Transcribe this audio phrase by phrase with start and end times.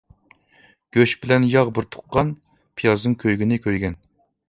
[0.97, 2.35] گۆش بىلەن ياغ بىر تۇغقان،
[2.79, 4.05] پىيازنىڭ كۆيگىنى كۆيگەن.